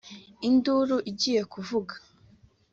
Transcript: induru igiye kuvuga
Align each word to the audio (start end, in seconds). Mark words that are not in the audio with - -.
induru 0.47 0.97
igiye 1.11 1.41
kuvuga 1.53 1.93